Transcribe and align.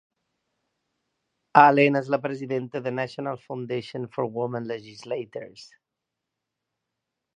Allen 1.63 1.99
és 1.99 2.09
la 2.15 2.19
Presidenta 2.23 2.81
de 2.87 2.93
National 3.01 3.39
Foundation 3.43 4.09
for 4.17 4.33
Women 4.39 4.67
Legislators. 4.73 5.67